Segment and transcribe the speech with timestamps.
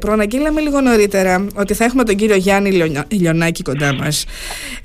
[0.00, 2.70] Προαναγγείλαμε λίγο νωρίτερα ότι θα έχουμε τον κύριο Γιάννη
[3.08, 4.24] Λιονάκη κοντά μας.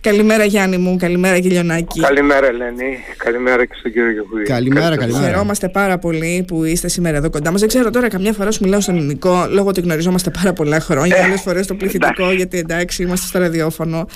[0.01, 1.99] Καλημέρα Γιάννη μου, καλημέρα κύριε Λιονάκη.
[1.99, 4.43] Καλημέρα Ελένη, καλημέρα και στον κύριο Γεωργούλη.
[4.45, 5.25] Καλημέρα, καλημέρα.
[5.25, 7.59] Χαιρόμαστε πάρα πολύ που είστε σήμερα εδώ κοντά μας.
[7.59, 11.17] Δεν ξέρω τώρα, καμιά φορά σου μιλάω στον ελληνικό λόγω ότι γνωριζόμαστε πάρα πολλά χρόνια.
[11.17, 14.07] Ε, Άλλες φορές το πληθυντικό, γιατί εντάξει, είμαστε στο ραδιόφωνο.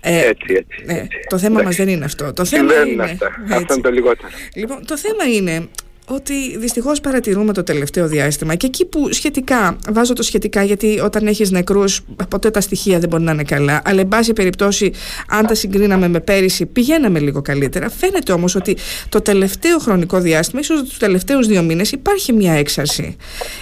[0.00, 1.18] Ε, έτσι, έτσι, ε, έτσι.
[1.28, 2.32] το θέμα μας δεν είναι αυτό.
[2.32, 2.92] Το θέμα δεν είναι.
[2.92, 3.26] είναι αυτά.
[3.42, 3.54] έτσι.
[3.54, 4.28] Αυτό είναι το λιγότερο.
[4.54, 5.68] Λοιπόν, το θέμα είναι
[6.08, 11.26] ότι δυστυχώς παρατηρούμε το τελευταίο διάστημα και εκεί που σχετικά, βάζω το σχετικά γιατί όταν
[11.26, 13.82] έχεις νεκρούς, ποτέ τα στοιχεία δεν μπορεί να είναι καλά.
[13.84, 14.92] Αλλά, εν πάση περιπτώσει,
[15.28, 17.90] αν τα συγκρίναμε με πέρυσι, πηγαίναμε λίγο καλύτερα.
[17.90, 18.76] Φαίνεται όμως ότι
[19.08, 23.16] το τελευταίο χρονικό διάστημα, ίσως τους τελευταίους δύο μήνες, υπάρχει μια έξαρση.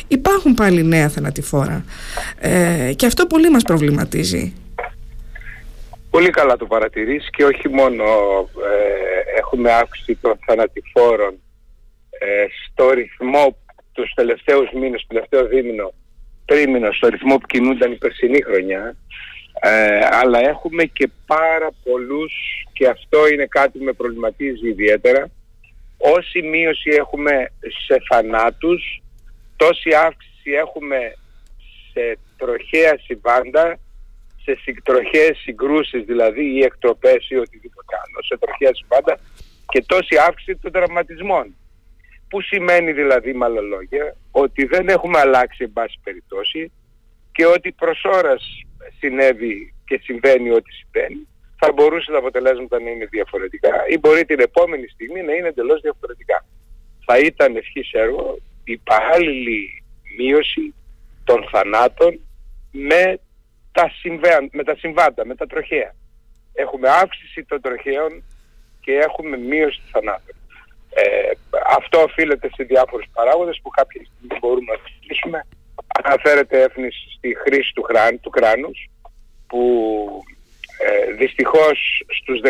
[0.09, 1.85] Υπάρχουν πάλι νέα θανατηφόρα.
[2.39, 4.55] Ε, και αυτό πολύ μας προβληματίζει.
[6.11, 11.44] Πολύ καλά το παρατηρείς και όχι μόνο ε, έχουμε αύξηση των θανατηφόρων ε,
[12.67, 13.57] στο ρυθμό
[13.93, 15.93] τους τελευταίους μήνες, το τελευταίο δίμηνο,
[16.45, 18.97] τρίμηνο, στο ρυθμό που κινούνταν η περσινή χρονιά,
[19.61, 22.33] ε, αλλά έχουμε και πάρα πολλούς
[22.73, 25.31] και αυτό είναι κάτι που με προβληματίζει ιδιαίτερα.
[25.99, 27.51] Όση μείωση έχουμε
[27.87, 29.03] σε θανάτους,
[29.57, 30.99] τόση αύξηση έχουμε
[31.93, 33.79] σε τροχαία συμβάντα,
[34.43, 39.19] σε τροχαίες συγκρούσεις δηλαδή ή εκτροπές ή οτιδήποτε άλλο, σε τροχαία συμβάντα
[39.69, 41.55] και τόση αύξηση των τραυματισμών.
[42.29, 46.73] Που σημαίνει δηλαδή με άλλα λόγια ότι δεν έχουμε αλλάξει εν πάση περιπτώσει
[47.33, 48.63] και ότι προς ώρας
[48.99, 54.41] συνέβη και συμβαίνει ό,τι συμβαίνει θα μπορούσε τα αποτελέσματα να είναι διαφορετικά ή μπορεί την
[54.41, 56.45] επόμενη στιγμή να είναι εντελώς διαφορετικά.
[57.05, 59.83] Θα ήταν ευχής έργο η παράλληλη
[60.17, 60.75] μείωση
[61.25, 62.21] των θανάτων
[62.71, 63.19] με
[63.73, 65.95] τα, συμβάν, με τα συμβάντα, με τα τροχαία.
[66.53, 68.23] Έχουμε αύξηση των τροχαίων
[68.81, 70.35] και έχουμε μείωση των θανάτων.
[70.95, 71.31] Ε,
[71.77, 75.47] αυτό οφείλεται σε διάφορους παράγοντες που κάποια στιγμή μπορούμε να συζητήσουμε.
[76.05, 78.89] Αναφέρεται έφνης στη χρήση του, χράν, του κράνους
[79.47, 79.63] που
[80.79, 82.41] ε, δυστυχώς στους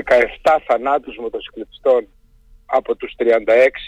[0.42, 2.06] 17 θανάτους μοτοσυκλετιστών
[2.66, 3.24] από τους 36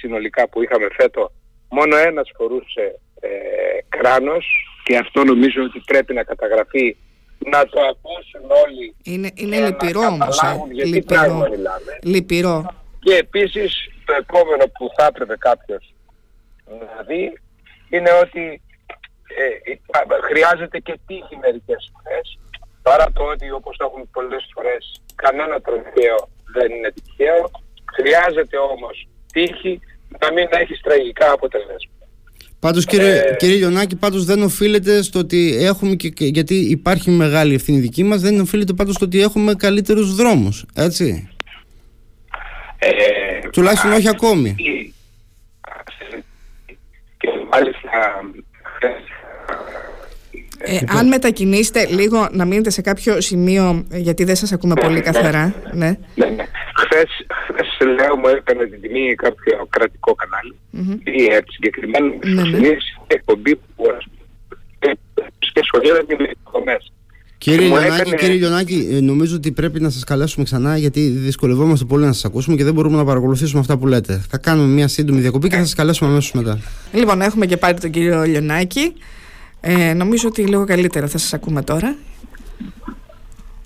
[0.00, 1.33] συνολικά που είχαμε φέτο
[1.69, 3.28] μόνο ένας φορούσε ε,
[3.88, 4.47] κράνος
[4.84, 6.97] και αυτό νομίζω ότι πρέπει να καταγραφεί
[7.38, 10.84] να το ακούσουν όλοι είναι, είναι λυπηρό όμως ε.
[10.84, 11.49] λυπηρό.
[12.03, 12.75] λυπηρό
[13.06, 13.71] και επίσης
[14.06, 15.94] το επόμενο που θα έπρεπε κάποιος
[16.81, 17.25] να δει
[17.94, 18.44] είναι ότι
[19.41, 19.49] ε,
[20.28, 22.39] χρειάζεται και τύχη μερικές φορές
[22.83, 24.83] παρά το ότι όπως το έχουν πολλές φορές
[25.15, 26.19] κανένα τροχαίο
[26.55, 27.50] δεν είναι τυχαίο
[27.97, 29.81] χρειάζεται όμως τύχη
[30.21, 32.05] να μην έχει τραγικά αποτελέσματα.
[32.59, 33.37] Πάντως, κύριε, ε...
[33.37, 38.21] κύριε Λιονάκη, πάντως δεν οφείλεται στο ότι έχουμε και, γιατί υπάρχει μεγάλη ευθύνη δική μας
[38.21, 41.36] δεν οφείλεται πάντως στο ότι έχουμε καλύτερους δρόμους, έτσι.
[42.87, 44.55] Ε, Τουλάχιστον όχι ακόμη.
[47.19, 47.91] Και μάλιστα
[50.59, 55.55] ε, αν μετακινήσετε λίγο να μείνετε σε κάποιο σημείο γιατί δεν σας ακούμε πολύ καθαρά
[55.73, 55.99] ναι.
[56.15, 56.45] ναι, ναι.
[56.77, 61.09] Χθες, χθες λέω μου έκανε την τιμή κάποιο κρατικό κανάλι mm-hmm.
[61.09, 62.77] ή έτσι συγκεκριμένα ναι, ναι.
[63.07, 63.87] εκπομπή που
[65.57, 66.93] και σχολιάζεται με υποδομές.
[67.51, 68.17] Κύριε Λιονάκη, έκανε...
[68.17, 72.57] κύριε Λιονάκη, νομίζω ότι πρέπει να σας καλέσουμε ξανά γιατί δυσκολευόμαστε πολύ να σας ακούσουμε
[72.57, 74.25] και δεν μπορούμε να παρακολουθήσουμε αυτά που λέτε.
[74.31, 76.59] Θα κάνουμε μια σύντομη διακοπή και θα σας καλέσουμε αμέσως μετά.
[76.93, 78.93] Λοιπόν, έχουμε και πάλι τον κύριο Λιονάκη.
[79.61, 81.97] Ε, νομίζω ότι λίγο καλύτερα θα σας ακούμε τώρα.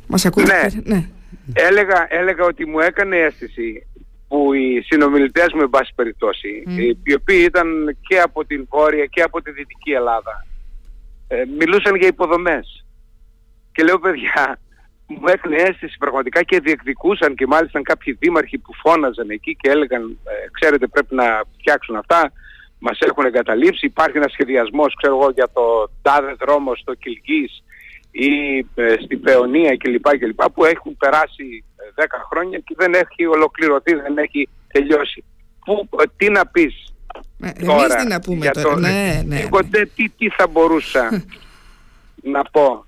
[0.07, 0.53] Μας ακούτε.
[0.73, 0.95] Ναι.
[0.95, 1.09] ναι.
[1.53, 3.87] Έλεγα, έλεγα ότι μου έκανε αίσθηση
[4.29, 6.79] που οι συνομιλητές μου, εν πάση περιπτώσει, mm.
[7.03, 10.47] οι οποίοι ήταν και από την Βόρεια και από τη Δυτική Ελλάδα,
[11.29, 12.85] ε, μιλούσαν για υποδομές.
[13.73, 14.59] Και λέω, παιδιά,
[15.07, 20.19] μου έκανε αίσθηση πραγματικά και διεκδικούσαν και μάλιστα κάποιοι δήμαρχοι που φώναζαν εκεί και έλεγαν,
[20.25, 22.33] ε, ξέρετε πρέπει να φτιάξουν αυτά,
[22.79, 27.63] μας έχουν εγκαταλείψει, υπάρχει ένας σχεδιασμός, ξέρω εγώ, για το τάδε δρόμο στο Κιλγής
[28.11, 30.43] ή ε, στην Παιωνία κλπ, κλπ.
[30.55, 31.65] που έχουν περάσει
[31.97, 35.25] 10 χρόνια και δεν έχει ολοκληρωθεί, δεν έχει τελειώσει.
[35.65, 36.95] Που, ε, τι να πεις
[37.41, 38.69] ε, τώρα, τι να πούμε τώρα.
[38.69, 39.87] Το, ναι, ναι, ναι.
[39.95, 41.25] Τι, τι θα μπορούσα
[42.35, 42.85] να πω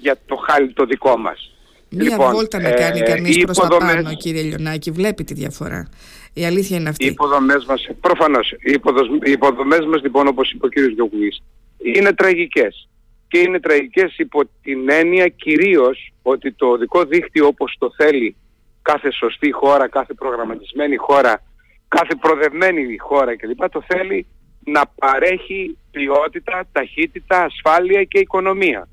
[0.00, 1.52] για το χάλι το δικό μας.
[1.90, 5.88] Μία λοιπόν, βόλτα να κάνει ε, κανείς προς τα πάνω κύριε Λιονάκη, βλέπει τη διαφορά.
[6.32, 7.04] Η αλήθεια είναι αυτή.
[7.04, 8.80] Οι υποδομές μας, προφανώς, οι,
[9.24, 11.42] οι υποδομές μας λοιπόν όπως είπε ο κύριος Γιωγουής,
[11.82, 12.88] είναι τραγικές.
[13.28, 18.36] Και είναι τραγικές υπό την έννοια κυρίως ότι το οδικό δίκτυο όπως το θέλει
[18.82, 21.42] κάθε σωστή χώρα, κάθε προγραμματισμένη χώρα,
[21.88, 23.68] κάθε προδευμένη χώρα κλπ.
[23.70, 24.26] το θέλει
[24.64, 28.88] να παρέχει ποιότητα, ταχύτητα, ασφάλεια και οικονομία.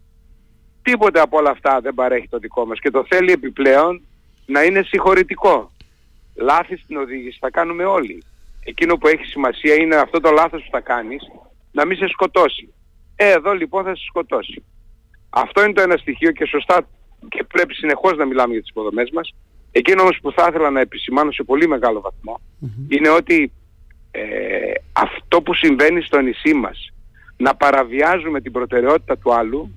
[0.86, 4.02] Τίποτε από όλα αυτά δεν παρέχει το δικό μας και το θέλει επιπλέον
[4.46, 5.72] να είναι συγχωρητικό.
[6.36, 8.24] Λάθη στην οδήγηση θα κάνουμε όλοι.
[8.64, 11.24] Εκείνο που έχει σημασία είναι αυτό το λάθος που θα κάνεις
[11.72, 12.74] να μην σε σκοτώσει.
[13.16, 14.64] Ε, εδώ λοιπόν θα σε σκοτώσει.
[15.30, 16.88] Αυτό είναι το ένα στοιχείο και σωστά
[17.30, 19.34] και πρέπει συνεχώς να μιλάμε για τις υποδομές μας.
[19.72, 22.14] Εκείνο όμως που θα ήθελα να επισημάνω σε πολύ μεγάλο
[22.88, 23.52] είναι ότι
[24.12, 24.22] ε,
[24.94, 26.94] αυτό που συμβαίνει στο νησί μας
[27.38, 29.72] να παραβιάζουμε την προτεραιότητα του άλλου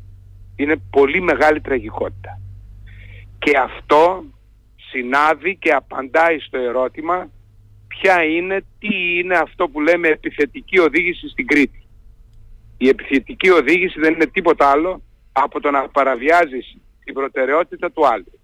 [0.59, 2.41] είναι πολύ μεγάλη τραγικότητα.
[3.39, 4.25] Και αυτό
[4.91, 7.31] συνάδει και απαντάει στο ερώτημα
[7.87, 11.87] ποια είναι, τι είναι αυτό που λέμε επιθετική οδήγηση στην Κρήτη.
[12.79, 15.03] Η επιθετική οδήγηση δεν είναι τίποτα άλλο
[15.33, 18.41] από το να παραβιάζεις την προτεραιότητα του άλλου.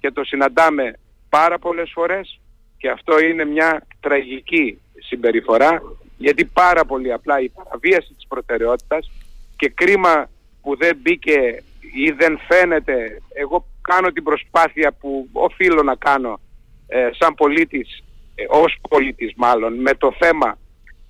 [0.00, 0.92] Και το συναντάμε
[1.28, 2.40] πάρα πολλές φορές
[2.76, 5.82] και αυτό είναι μια τραγική συμπεριφορά
[6.18, 9.10] γιατί πάρα πολύ απλά η παραβίαση της προτεραιότητας
[9.56, 10.28] και κρίμα
[10.66, 11.62] που δεν μπήκε
[11.94, 16.40] ή δεν φαίνεται, εγώ κάνω την προσπάθεια που οφείλω να κάνω
[16.86, 18.04] ε, σαν πολίτης,
[18.34, 20.58] ε, ως πολίτης μάλλον, με το θέμα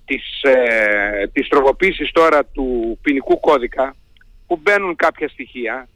[0.05, 3.95] της, ε, της τροποποίησης τώρα του ποινικού κώδικα
[4.47, 5.87] που μπαίνουν κάποια στοιχεία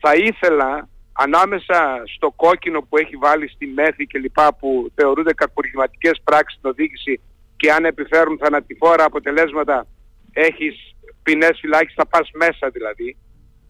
[0.00, 6.20] θα ήθελα ανάμεσα στο κόκκινο που έχει βάλει στη μέθη και λοιπά που θεωρούνται κακουργηματικές
[6.24, 7.20] πράξεις στην οδήγηση
[7.56, 9.86] και αν επιφέρουν θανατηφόρα αποτελέσματα
[10.32, 13.16] έχεις ποινές φυλάκης θα πας μέσα δηλαδή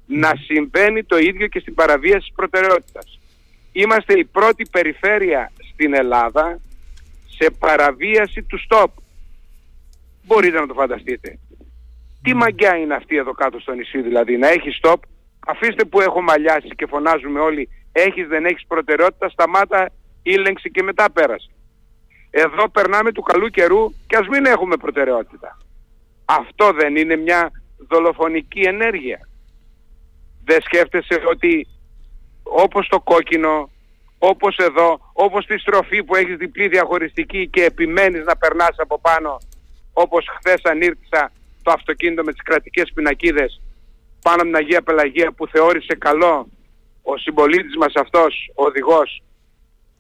[0.07, 3.21] να συμβαίνει το ίδιο και στην παραβίαση της προτεραιότητας.
[3.73, 6.61] Είμαστε η πρώτη περιφέρεια στην Ελλάδα
[7.39, 8.91] σε παραβίαση του stop.
[10.25, 11.39] Μπορείτε να το φανταστείτε.
[12.23, 14.97] Τι μαγκιά είναι αυτή εδώ κάτω στο νησί δηλαδή, να έχεις stop.
[15.47, 19.91] Αφήστε που έχω μαλλιάσει και φωνάζουμε όλοι, έχεις δεν έχεις προτεραιότητα, σταμάτα,
[20.23, 21.51] ήλεγξη και μετά πέρασε.
[22.31, 25.59] Εδώ περνάμε του καλού καιρού και ας μην έχουμε προτεραιότητα.
[26.25, 27.51] Αυτό δεν είναι μια
[27.89, 29.29] δολοφονική ενέργεια.
[30.45, 31.67] Δεν σκέφτεσαι ότι
[32.43, 33.71] όπως το κόκκινο,
[34.19, 39.39] όπως εδώ, όπως τη στροφή που έχεις διπλή διαχωριστική και επιμένεις να περνάς από πάνω,
[39.93, 41.33] όπως χθες ανήρτησα
[41.63, 43.61] το αυτοκίνητο με τις κρατικές πινακίδες
[44.23, 46.49] πάνω από την Αγία Πελαγία που θεώρησε καλό
[47.03, 49.23] ο συμπολίτης μας αυτός, ο οδηγός,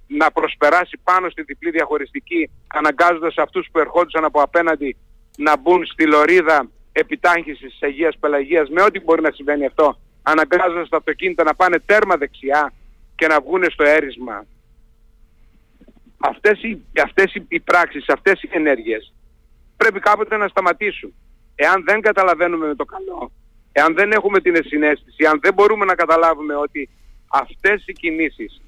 [0.06, 4.96] να προσπεράσει πάνω στη διπλή διαχωριστική αναγκάζοντας αυτούς που ερχόντουσαν από απέναντι
[5.36, 10.88] να μπουν στη λωρίδα επιτάχυνσης της Αγίας Πελαγίας με ό,τι μπορεί να συμβαίνει αυτό αναγκάζοντας
[10.88, 12.72] τα αυτοκίνητα να πάνε τέρμα δεξιά
[13.14, 14.46] και να βγουν στο έρισμα.
[16.18, 19.12] Αυτές οι, αυτές οι, οι πράξεις, αυτές οι ενέργειες
[19.76, 21.14] πρέπει κάποτε να σταματήσουν.
[21.54, 23.32] Εάν δεν καταλαβαίνουμε με το καλό,
[23.72, 26.88] εάν δεν έχουμε την συνέστηση, αν δεν μπορούμε να καταλάβουμε ότι
[27.26, 28.60] αυτές οι κινήσεις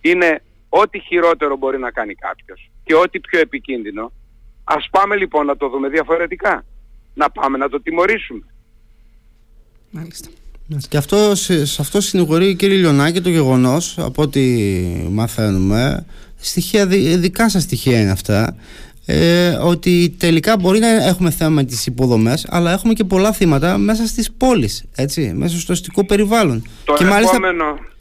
[0.00, 4.12] είναι ό,τι χειρότερο μπορεί να κάνει κάποιος και ό,τι πιο επικίνδυνο,
[4.76, 6.64] ας πάμε λοιπόν να το δούμε διαφορετικά.
[7.14, 8.44] Να πάμε να το τιμωρήσουμε.
[9.90, 10.28] Μάλιστα.
[10.88, 14.42] Και αυτό, σε αυτό συνηγορεί κύριε Λιονάκη το γεγονός από ό,τι
[15.10, 16.06] μαθαίνουμε
[16.36, 18.56] στοιχεία, δικά σας στοιχεία είναι αυτά
[19.06, 23.78] ε, ότι τελικά μπορεί να έχουμε θέμα με τις υποδομές αλλά έχουμε και πολλά θύματα
[23.78, 27.38] μέσα στις πόλεις έτσι, μέσα στο αστικό περιβάλλον το και, μάλιστα,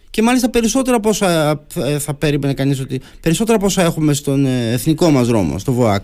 [0.10, 4.46] και μάλιστα περισσότερα από όσα ε, θα περίμενε κανείς ότι περισσότερα από όσα έχουμε στον
[4.46, 6.04] ε, εθνικό μας δρόμο, στο ΒΟΑΚ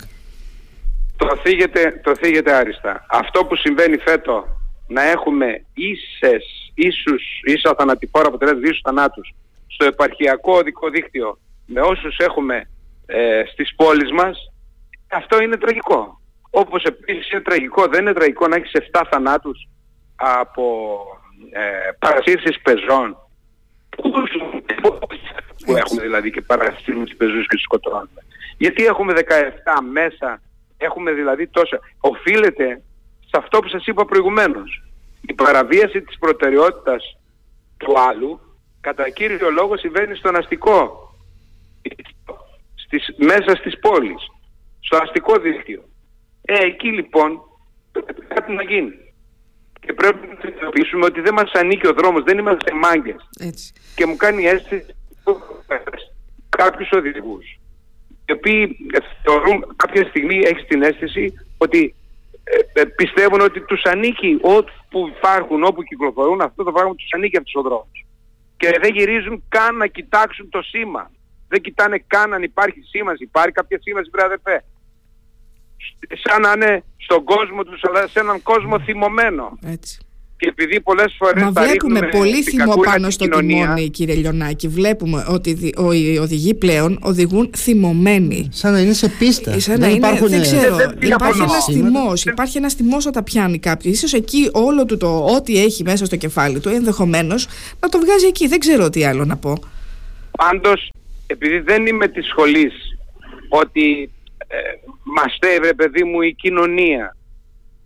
[1.17, 4.47] το θίγεται, το θίγεται άριστα αυτό που συμβαίνει φέτο
[4.87, 9.33] να έχουμε ίσες, ίσους, ίσα θανατηφόρα αποτελέσματα, ίσους θανάτους
[9.67, 12.69] στο επαρχιακό οδικό δίκτυο με όσους έχουμε
[13.05, 14.51] ε, στις πόλεις μας,
[15.11, 16.21] αυτό είναι τραγικό.
[16.49, 19.67] Όπως επίσης είναι τραγικό, δεν είναι τραγικό να έχεις 7 θανάτους
[20.15, 20.95] από
[21.51, 23.17] ε, παρασύρσεις πεζών
[25.65, 28.21] που έχουμε δηλαδή και παρασύρουν τις πεζούς και τους σκοτώνουμε.
[28.57, 29.21] Γιατί έχουμε 17
[29.91, 30.41] μέσα,
[30.77, 31.79] έχουμε δηλαδή τόσα.
[31.99, 32.81] Οφείλεται
[33.19, 34.83] σε αυτό που σας είπα προηγουμένως.
[35.21, 37.17] Η παραβίαση της προτεραιότητας
[37.77, 38.39] του άλλου
[38.81, 41.09] κατά κύριο λόγο συμβαίνει στον αστικό,
[42.75, 44.21] στις, μέσα στις πόλεις,
[44.79, 45.83] στο αστικό δίκτυο.
[46.41, 47.41] Ε, εκεί λοιπόν
[47.91, 48.93] πρέπει κάτι να γίνει.
[49.79, 53.29] Και πρέπει να συνειδητοποιήσουμε ότι δεν μας ανήκει ο δρόμος, δεν είμαστε μάγκες.
[53.39, 53.73] Έτσι.
[53.95, 54.95] Και μου κάνει αίσθηση
[56.49, 57.59] κάποιους οδηγούς
[58.25, 58.77] οι οποίοι
[59.23, 61.95] θεωρούν κάποια στιγμή έχει την αίσθηση ότι
[62.43, 67.35] ε, ε, πιστεύουν ότι τους ανήκει όπου υπάρχουν, όπου κυκλοφορούν, αυτό το πράγμα τους ανήκει
[67.35, 68.05] από τους οδρόμους.
[68.57, 71.11] Και δεν γυρίζουν καν να κοιτάξουν το σήμα.
[71.47, 73.23] Δεν κοιτάνε καν αν υπάρχει σήμανση.
[73.23, 74.63] Υπάρχει κάποια σήμανση, βρε αδερφέ.
[76.23, 79.57] Σαν να είναι στον κόσμο τους, αλλά σε έναν κόσμο θυμωμένο.
[79.65, 80.04] Έτσι.
[80.37, 84.67] Και επειδή πολλές φορές Μα βλέπουμε πολύ θυμό πάνω στο τιμόνι, κύριε Λιονάκη.
[84.67, 88.49] Βλέπουμε ότι οι οδηγοί πλέον οδηγούν θυμωμένοι.
[88.51, 89.59] Σαν να είναι σε πίστα.
[89.59, 90.29] Σαν δεν, υπάρχουν...
[90.29, 90.75] δεν ξέρω.
[90.75, 92.25] Δεν, υπάρχει ένας θυμός.
[92.25, 93.97] Υπάρχει ένας θυμός όταν πιάνει κάποιος.
[93.97, 97.47] σω εκεί όλο του το ό,τι έχει μέσα στο κεφάλι του ενδεχομένως
[97.79, 98.47] να το βγάζει εκεί.
[98.47, 99.59] Δεν ξέρω τι άλλο να πω.
[100.37, 100.91] Πάντως,
[101.27, 102.73] επειδή δεν είμαι της σχολής
[103.49, 104.09] ότι
[104.47, 107.14] ε, παιδί μου, η κοινωνία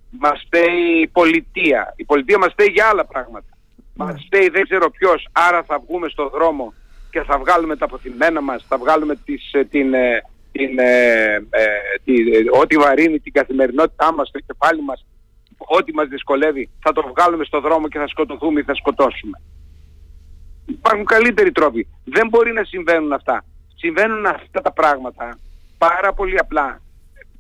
[0.10, 1.94] μας φταίει η πολιτεία.
[1.96, 3.48] Η πολιτεία μας φταίει για άλλα πράγματα.
[3.96, 4.06] Ναι.
[4.06, 6.74] Μας φταίει δεν ξέρω ποιος, άρα θα βγούμε στο δρόμο
[7.12, 11.66] και θα βγάλουμε τα αποθυμένα μας, θα βγάλουμε τις, ε, την, ε, την, ε, ε,
[12.04, 15.06] τη- ε, ό,τι βαρύνει την καθημερινότητά μας, το κεφάλι μας,
[15.58, 19.42] ό,τι μας δυσκολεύει, θα το βγάλουμε στο δρόμο και θα σκοτωθούμε ή θα σκοτώσουμε.
[20.66, 21.88] Υπάρχουν καλύτεροι τρόποι.
[22.04, 23.46] Δεν μπορεί να συμβαίνουν αυτά.
[23.76, 25.40] Συμβαίνουν αυτά τα πράγματα
[25.78, 26.82] πάρα πολύ απλά.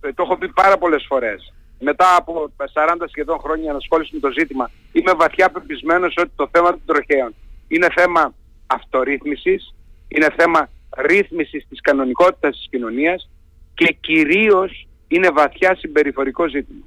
[0.01, 1.53] Ε, Το έχω πει πάρα πολλές φορές.
[1.79, 6.69] Μετά από 40 σχεδόν χρόνια ανασχόληση με το ζήτημα, είμαι βαθιά πεπισμένος ότι το θέμα
[6.69, 7.33] των τροχαίων
[7.67, 8.33] είναι θέμα
[8.67, 9.75] αυτορύθμισης,
[10.07, 13.29] είναι θέμα ρύθμισης της κανονικότητας της κοινωνίας
[13.73, 16.85] και κυρίως είναι βαθιά συμπεριφορικό ζήτημα.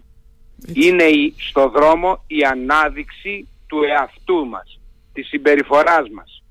[0.72, 4.80] Είναι η, στο δρόμο η ανάδειξη του εαυτού μας,
[5.12, 6.42] της συμπεριφοράς μας,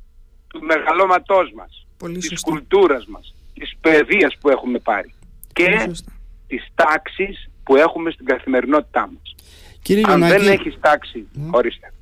[0.48, 2.52] του μεγαλώματός μας, Πολύ της σωστά.
[2.52, 5.14] κουλτούρας μας, της παιδείας που έχουμε πάρει
[5.54, 6.12] Πολύ και σωστά.
[6.48, 9.36] της τάξης που έχουμε στην καθημερινότητά μας.
[9.82, 11.94] Κύριε Αν Λιονάκη, δεν έχεις τάξη, ορίστε.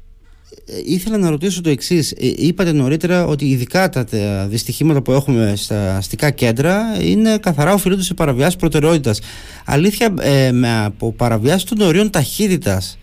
[0.65, 2.11] ε, ήθελα να ρωτήσω το εξής.
[2.17, 8.01] Είπατε νωρίτερα ότι ειδικά τα, τα δυστυχήματα που έχουμε στα αστικά κέντρα είναι καθαρά οφείλονται
[8.03, 9.19] σε παραβιάσεις προτεραιότητας.
[9.65, 12.97] Αλήθεια, ε, με, από παραβιάσεις των ορίων ταχύτητας,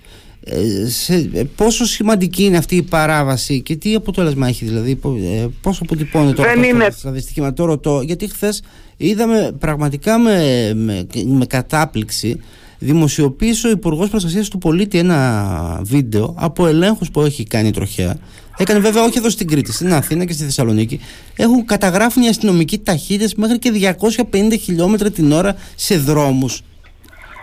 [0.45, 5.17] ε, σε, ε, πόσο σημαντική είναι αυτή η παράβαση και τι αποτέλεσμα έχει, δηλαδή, πο-
[5.23, 8.63] ε, πόσο αποτυπώνεται τώρα Δεν αυτό είναι- στα δυστυχήματα; Το ρωτώ, γιατί χθες
[8.97, 12.41] είδαμε πραγματικά με, με, με κατάπληξη
[12.79, 18.17] δημοσιοποίησε ο Υπουργός Προστασίας του Πολίτη ένα βίντεο από ελέγχους που έχει κάνει η τροχέα.
[18.59, 21.01] Έκανε βέβαια όχι εδώ στην Κρήτη, στην Αθήνα και στη Θεσσαλονίκη.
[21.37, 23.97] Έχουν καταγράφει οι αστυνομικοί ταχύτητε μέχρι και
[24.33, 26.63] 250 χιλιόμετρα την ώρα σε δρόμους.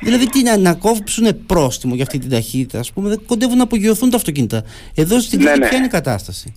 [0.04, 3.64] Δηλαδή τι να, να κόψουν πρόστιμο για αυτή την ταχύτητα, ας πούμε, δεν κοντεύουν να
[3.64, 4.64] απογειωθούν τα αυτοκίνητα.
[4.96, 5.68] Εδώ στην Ναι, Κρήτη ναι.
[5.68, 6.54] ποια είναι η κατάσταση;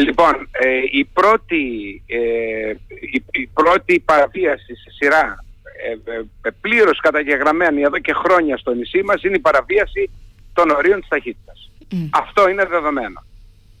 [0.00, 1.62] Λοιπόν, ε, η, πρώτη,
[2.06, 2.70] ε,
[3.10, 5.44] η, η πρώτη παραβίαση σε σειρά
[5.82, 10.10] ε, ε, ε, πλήρως καταγεγραμμένη εδώ και χρόνια στο νησί μας είναι η παραβίαση
[10.52, 11.70] των ορίων της ταχύτητας.
[11.90, 12.08] Μμ.
[12.12, 13.24] Αυτό είναι δεδομένο.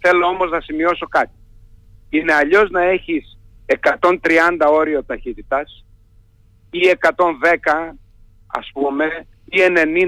[0.00, 1.32] Θέλω όμως να σημειώσω κάτι.
[2.10, 4.16] Είναι αλλιώς να έχεις 130
[4.70, 5.84] όριο ταχύτητας
[6.70, 7.94] ή 110
[8.46, 9.58] ας πούμε ή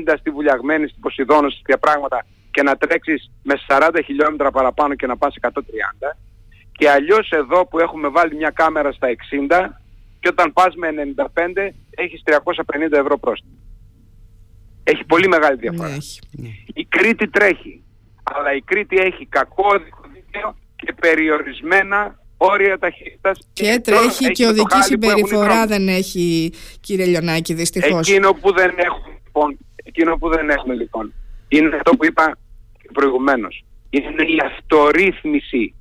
[0.07, 5.07] 90 στη Βουλιαγμένη, στην Ποσειδόνο, στις διαπράγματα και να τρέξεις με 40 χιλιόμετρα παραπάνω και
[5.07, 5.51] να πας 130
[6.81, 9.69] και αλλιώς εδώ που έχουμε βάλει μια κάμερα στα 60
[10.21, 11.27] και όταν πας με 95
[11.91, 13.55] έχεις 350 ευρώ πρόστιμο.
[14.83, 15.89] Έχει πολύ μεγάλη διαφορά.
[15.89, 16.21] Ναι, έχει.
[16.75, 17.83] Η Κρήτη τρέχει.
[18.23, 23.39] Αλλά η Κρήτη έχει κακό οδικό δίκαιο και περιορισμένα όρια ταχύτητας.
[23.53, 25.67] Και τώρα τρέχει έχει και το οδική χάλι που έχουν οι συμπεριφορά δρόμοι.
[25.67, 28.09] δεν έχει, κύριε Λιονάκη, δυστυχώς.
[28.09, 31.13] Εκείνο που δεν έχουμε λοιπόν, εκείνο που δεν έχουμε λοιπόν,
[31.49, 32.40] είναι αυτό που είπα και
[32.93, 33.65] προηγουμένως.
[33.91, 35.75] Είναι η αυτορύθμιση.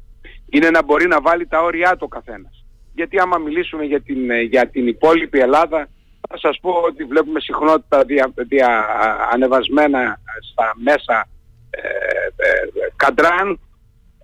[0.49, 2.65] Είναι να μπορεί να βάλει τα όρια του ο καθένας.
[2.93, 5.87] Γιατί άμα μιλήσουμε για την, ε, για την υπόλοιπη Ελλάδα,
[6.29, 8.85] θα σας πω ότι βλέπουμε συχνότητα δια, δια,
[9.31, 10.19] ανεβασμένα
[10.51, 11.27] στα μέσα
[11.69, 11.79] ε,
[12.35, 13.59] ε, καντράν,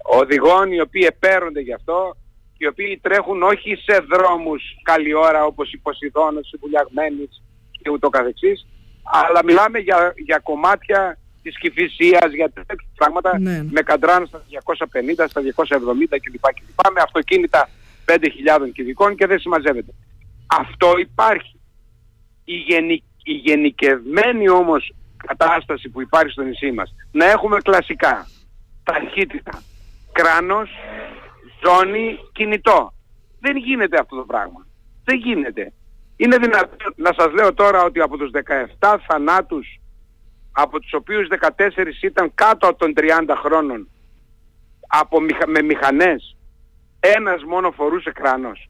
[0.03, 2.15] οδηγών οι οποίοι επέρονται γι' αυτό
[2.57, 8.09] οι οποίοι τρέχουν όχι σε δρόμους καλή ώρα όπως η Ποσειδώνος, η Βουλιαγμένης και ούτω
[8.09, 8.65] καθεξής
[9.03, 13.63] αλλά μιλάμε για, για κομμάτια της Κηφισίας, για τέτοια πράγματα Ναι.
[13.71, 16.45] με καντράν στα 250, στα 270 κλπ.
[16.53, 16.93] κλπ.
[16.93, 17.69] με αυτοκίνητα
[18.05, 19.91] 5.000 κυβικών και δεν συμμαζεύεται.
[20.47, 21.59] Αυτό υπάρχει.
[22.45, 24.93] Η, γενι, η γενικευμένη όμως
[25.27, 28.27] κατάσταση που υπάρχει στο νησί μας να έχουμε κλασικά
[28.83, 29.63] ταχύτητα,
[30.11, 30.69] κράνος,
[31.65, 32.93] ζώνη, κινητό.
[33.39, 34.67] Δεν γίνεται αυτό το πράγμα.
[35.03, 35.73] Δεν γίνεται.
[36.17, 38.29] Είναι δυνατόν να σας λέω τώρα ότι από τους
[38.79, 39.79] 17 θανάτους
[40.57, 41.69] από τους οποίους 14
[42.01, 43.89] ήταν κάτω από των 30 χρόνων
[44.87, 46.35] από, μηχα- με μηχανές
[46.99, 48.69] ένας μόνο φορούσε κράνος.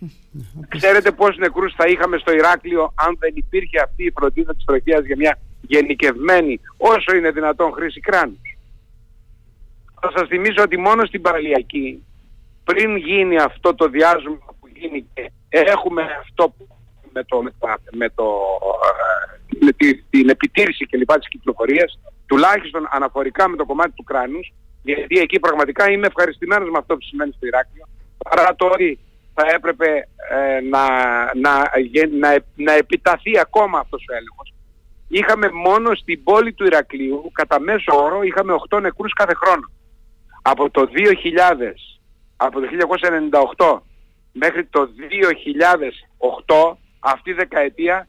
[0.76, 5.04] Ξέρετε πόσους νεκρούς θα είχαμε στο Ηράκλειο αν δεν υπήρχε αυτή η φροντίδα της τροχίας
[5.04, 8.56] για μια γενικευμένη όσο είναι δυνατόν χρήση κράνους.
[10.00, 12.04] Θα σας θυμίσω ότι μόνο στην παραλιακή
[12.64, 16.68] πριν γίνει αυτό το διάζωμα που γίνει και έχουμε αυτό που
[17.12, 18.24] με, το, με, τα- με, το,
[18.84, 19.41] ε, με τη,
[20.10, 24.52] την επιτήρηση και λοιπά της κυκλοφορίας τουλάχιστον αναφορικά με το κομμάτι του κράνους
[24.82, 27.84] γιατί εκεί πραγματικά είμαι ευχαριστημένος με αυτό που σημαίνει στο Ηράκλειο
[28.28, 28.98] παρά το ότι
[29.34, 30.84] θα έπρεπε ε, να,
[31.34, 34.54] να, γε- να, να επιταθεί ακόμα αυτός ο έλεγχος.
[35.08, 39.70] Είχαμε μόνο στην πόλη του Ηρακλείου κατά μέσο όρο είχαμε 8 νεκρούς κάθε χρόνο.
[40.42, 41.72] Από το 2000
[42.36, 42.66] από το
[43.56, 43.78] 1998
[44.32, 44.88] μέχρι το
[46.46, 48.08] 2008 αυτή η δεκαετία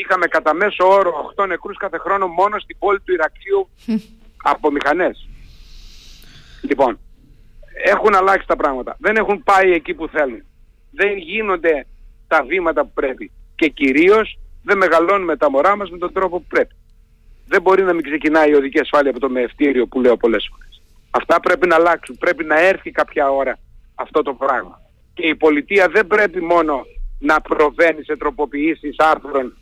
[0.00, 3.68] είχαμε κατά μέσο όρο 8 νεκρούς κάθε χρόνο μόνο στην πόλη του Ηρακλείου
[4.52, 5.28] από μηχανές.
[6.60, 6.98] Λοιπόν,
[7.84, 8.96] έχουν αλλάξει τα πράγματα.
[9.00, 10.44] Δεν έχουν πάει εκεί που θέλουν.
[10.90, 11.86] Δεν γίνονται
[12.28, 13.30] τα βήματα που πρέπει.
[13.54, 16.74] Και κυρίως δεν μεγαλώνουμε τα μωρά μας με τον τρόπο που πρέπει.
[17.48, 20.82] δεν μπορεί να μην ξεκινάει η οδική ασφάλεια από το μεευτήριο που λέω πολλές φορές.
[21.10, 22.18] Αυτά πρέπει να αλλάξουν.
[22.18, 23.58] Πρέπει να έρθει κάποια ώρα
[23.94, 24.80] αυτό το πράγμα.
[25.14, 26.84] Και η πολιτεία δεν πρέπει μόνο
[27.18, 29.56] να προβαίνει σε τροποποιήσεις άρθρων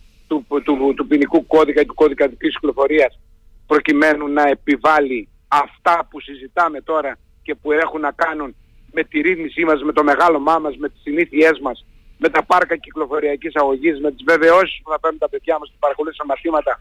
[0.48, 3.20] του, του, του, ποινικού κώδικα ή του κώδικα της κυκλοφορίας
[3.66, 8.54] προκειμένου να επιβάλλει αυτά που συζητάμε τώρα και που έχουν να κάνουν
[8.92, 11.86] με τη ρύθμισή μας, με το μεγάλο μας, με τις συνήθειές μας,
[12.18, 15.78] με τα πάρκα κυκλοφοριακής αγωγής, με τις βεβαιώσεις που θα παίρνουν τα παιδιά μας που
[15.78, 16.80] παρακολούθησαν μαθήματα.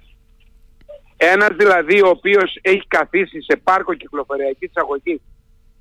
[1.17, 5.21] Ένας δηλαδή ο οποίος έχει καθίσει σε πάρκο κυκλοφοριακής αγωγής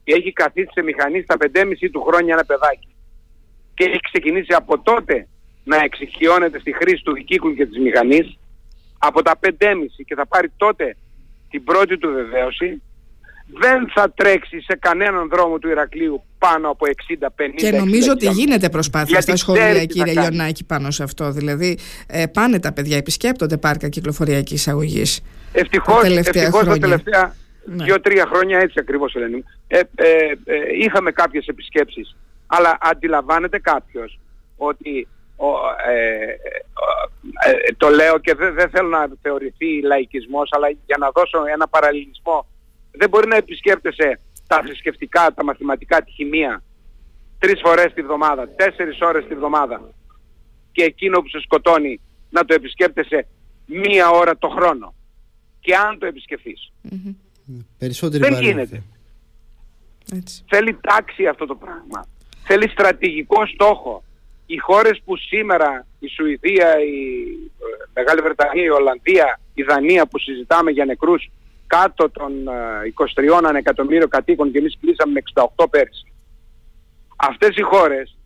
[0.05, 2.95] και έχει καθίσει σε μηχανή στα 5,5 του χρόνια ένα παιδάκι
[3.75, 5.29] και έχει ξεκινήσει από τότε
[5.65, 8.39] να εξοικειώνεται στη χρήση του δικύκλου και της μηχανής
[8.99, 9.49] από τα 5,5
[10.07, 10.97] και θα πάρει τότε
[11.51, 12.83] την πρώτη του βεβαίωση
[13.59, 18.69] δεν θα τρέξει σε κανέναν δρόμο του Ηρακλείου πάνω από 60-50 Και νομίζω ότι γίνεται
[18.69, 21.31] προσπάθεια στα σχολεία, κύριε Λιονάκη, πάνω σε αυτό.
[21.31, 25.03] Δηλαδή, ε, πάνε τα παιδιά, επισκέπτονται πάρκα κυκλοφοριακής αγωγή.
[25.53, 27.85] Ευτυχώς τα τελευταία, τα τελευταία ναι.
[27.85, 29.45] δύο-τρία χρόνια έτσι ακριβώς, Ελένη.
[29.67, 30.07] Ε, ε,
[30.45, 32.17] ε, είχαμε κάποιες επισκέψεις.
[32.47, 34.19] Αλλά αντιλαμβάνεται κάποιος
[34.57, 35.07] ότι ε, ε,
[37.77, 42.47] το λέω και δεν θέλω να θεωρηθεί λαϊκισμός αλλά για να δώσω ένα παραλληλισμό
[42.93, 46.63] δεν μπορεί να επισκέπτεσαι τα θρησκευτικά, τα μαθηματικά, τη χημεία
[47.39, 49.81] τρεις φορές τη βδομάδα, τέσσερις ώρες τη βδομάδα
[50.73, 53.27] και εκείνο που σε σκοτώνει να το επισκέπτεσαι
[53.67, 54.95] μία ώρα το χρόνο
[55.61, 56.73] και αν το επισκεφθείς.
[56.91, 57.15] Mm-hmm.
[57.99, 58.83] δεν γίνεται.
[60.13, 60.45] Έτσι.
[60.49, 62.07] Θέλει τάξη αυτό το πράγμα.
[62.45, 64.03] Θέλει στρατηγικό στόχο
[64.53, 66.99] οι χώρες που σήμερα, η Σουηδία, η
[67.59, 71.31] ε, Μεγάλη Βρετανία, η Ολλανδία, η Δανία που συζητάμε για νεκρούς
[71.67, 72.33] κάτω των
[73.15, 75.23] 23 ε, εκατομμύριων κατοίκων και εμείς κλείσαμε με
[75.57, 76.13] 68 πέρσι.
[77.17, 78.17] Αυτές οι χώρες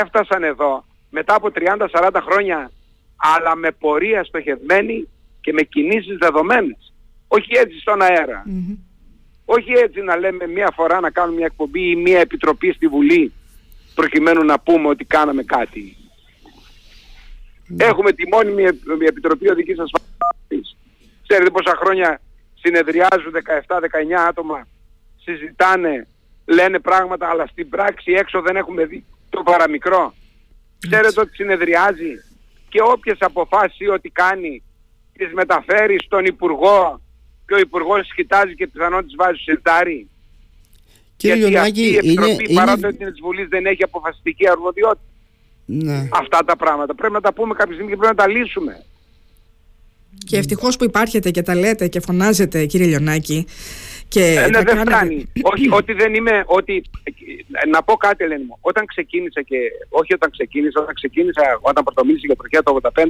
[0.00, 2.70] έφτασαν εδώ μετά από 30-40 χρόνια
[3.16, 5.08] αλλά με πορεία στοχευμένη
[5.40, 6.92] και με κινήσεις δεδομένες.
[7.28, 8.44] Όχι έτσι στον αερα
[9.44, 13.32] Όχι έτσι να λέμε μία φορά να κάνουμε μια εκπομπή ή μία επιτροπή στη Βουλή
[14.00, 15.96] προκειμένου να πούμε ότι κάναμε κάτι.
[17.66, 17.84] Ναι.
[17.84, 18.62] Έχουμε τη μόνιμη
[19.06, 20.76] Επιτροπή Οδικής Ασφαλείας.
[21.26, 22.20] Ξέρετε πόσα χρόνια
[22.54, 24.66] συνεδριάζουν 17-19 άτομα,
[25.24, 26.06] συζητάνε,
[26.44, 30.14] λένε πράγματα, αλλά στην πράξη έξω δεν έχουμε δει το παραμικρό.
[30.78, 32.12] Ξέρετε ότι συνεδριάζει
[32.68, 34.62] και όποιες αποφάσεις ή ό,τι κάνει
[35.12, 37.00] τις μεταφέρει στον Υπουργό
[37.46, 40.08] και ο Υπουργός κοιτάζει και πιθανόν τις βάζει στο σιρτάρι.
[41.18, 45.06] Κύριε Γιατί αυτή η Επιτροπή είναι, παρά το ότι της Βουλής δεν έχει αποφασιστική αρμοδιότητα.
[45.64, 46.08] Ναι.
[46.12, 46.94] Αυτά τα πράγματα.
[46.94, 48.84] Πρέπει να τα πούμε κάποια στιγμή και πρέπει να τα λύσουμε.
[50.26, 53.46] Και ευτυχώς που υπάρχετε και τα λέτε και φωνάζετε κύριε Λιονάκη.
[54.08, 55.32] Και ε, ναι, δεν φτάνει.
[55.52, 56.84] όχι, ότι δεν είμαι, ότι,
[57.70, 59.56] να πω κάτι Ελένη μου, όταν ξεκίνησα και,
[59.88, 63.04] όχι όταν ξεκίνησα, όταν ξεκίνησα, όταν πρωτομίλησα για τροχιά το 85,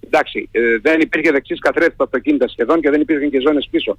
[0.00, 3.98] εντάξει, ε, δεν υπήρχε δεξής καθρέφτης στα αυτοκίνητα σχεδόν και δεν υπήρχαν και ζώνες πίσω.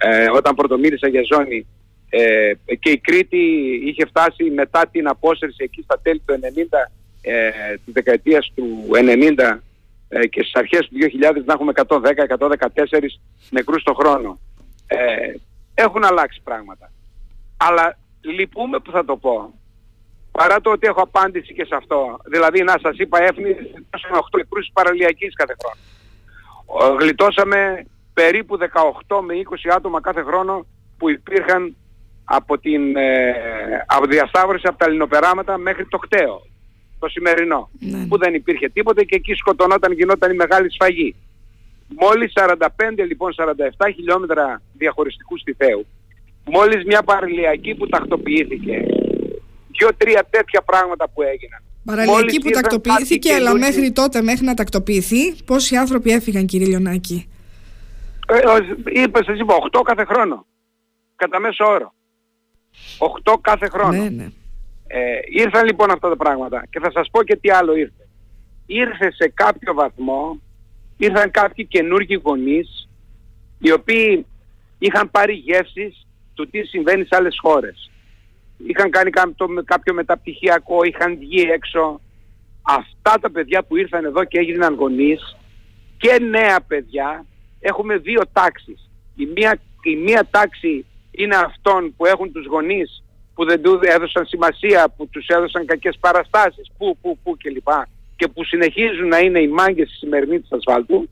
[0.00, 1.66] Ε, όταν πρωτομίλησα για ζώνη
[2.14, 3.38] ε, και η Κρήτη
[3.84, 7.50] είχε φτάσει μετά την απόσυρση εκεί στα τέλη του 90, ε,
[7.84, 9.62] της δεκαετίας του 90
[10.08, 13.18] ε, και στις αρχές του 2000 να έχουμε 110-114
[13.50, 14.40] νεκρούς το χρόνο.
[14.86, 14.96] Ε,
[15.74, 16.92] έχουν αλλάξει πράγματα.
[17.56, 19.54] Αλλά λυπούμε που θα το πω.
[20.32, 22.18] Παρά το ότι έχω απάντηση και σε αυτό.
[22.24, 23.56] Δηλαδή να σας είπα έφνη
[23.90, 26.98] 8 νεκρούς παραλιακής κάθε χρόνο.
[26.98, 30.66] Γλιτώσαμε περίπου 18 με 20 άτομα κάθε χρόνο
[30.98, 31.76] που υπήρχαν
[32.24, 33.34] από την ε,
[33.86, 36.46] από διασταύρωση από τα λινοπεράματα μέχρι το κταίο,
[36.98, 38.06] το σημερινό, ναι.
[38.06, 41.14] που δεν υπήρχε τίποτε και εκεί σκοτωνόταν, γινόταν η μεγάλη σφαγή.
[42.00, 42.66] Μόλις 45
[43.06, 43.44] λοιπόν 47
[43.94, 45.86] χιλιόμετρα διαχωριστικού στιθέου,
[46.44, 48.84] μόλις μια παραλιακή που τακτοποιήθηκε,
[49.78, 51.62] δύο-τρία τέτοια πράγματα που έγιναν.
[51.84, 57.28] Παραλιακή που τακτοποιήθηκε, αλλά μέχρι τότε, μέχρι να τακτοποιηθεί, πόσοι άνθρωποι έφυγαν κύριε Λιονάκη.
[58.26, 58.40] Ε,
[59.02, 60.46] είπες, σας είπα, 8 κάθε χρόνο.
[61.16, 61.94] Κατά μέσο όρο.
[63.24, 64.02] 8 κάθε χρόνο.
[64.02, 64.28] Ναι, ναι.
[64.86, 68.08] Ε, ήρθαν λοιπόν αυτά τα πράγματα και θα σας πω και τι άλλο ήρθε.
[68.66, 70.40] Ήρθε σε κάποιο βαθμό,
[70.96, 72.88] ήρθαν κάποιοι καινούργοι γονείς
[73.58, 74.26] οι οποίοι
[74.78, 77.90] είχαν πάρει γεύσεις του τι συμβαίνει σε άλλες χώρες.
[78.66, 79.10] Είχαν κάνει
[79.64, 82.00] κάποιο μεταπτυχιακό, είχαν βγει έξω.
[82.62, 85.36] Αυτά τα παιδιά που ήρθαν εδώ και έγιναν γονείς
[85.96, 87.24] και νέα παιδιά
[87.60, 88.90] έχουμε δύο τάξεις.
[89.16, 93.02] Η μία, η μία τάξη είναι αυτών που έχουν τους γονείς
[93.34, 97.68] που δεν του έδωσαν σημασία, που τους έδωσαν κακές παραστάσεις, που, που, που κλπ.
[98.16, 101.08] Και που συνεχίζουν να είναι οι μάγκες στη σημερινή της ασφάλτου.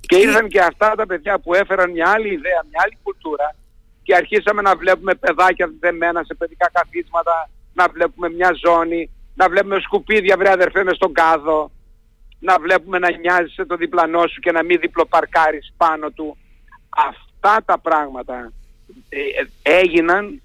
[0.00, 3.54] Και ήρθαν και αυτά τα παιδιά που έφεραν μια άλλη ιδέα, μια άλλη κουλτούρα
[4.02, 9.80] και αρχίσαμε να βλέπουμε παιδάκια δεμένα σε παιδικά καθίσματα, να βλέπουμε μια ζώνη, να βλέπουμε
[9.80, 11.70] σκουπίδια βρε αδερφέ μες στον κάδο,
[12.38, 16.36] να βλέπουμε να νοιάζεσαι το διπλανό σου και να μην διπλοπαρκάρεις πάνω του.
[17.08, 18.63] Αυτά τα πράγματα ε, ε,
[19.62, 20.42] έγιναν